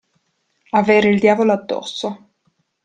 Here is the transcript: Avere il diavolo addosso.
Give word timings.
Avere 0.71 1.09
il 1.09 1.19
diavolo 1.19 1.51
addosso. 1.51 2.29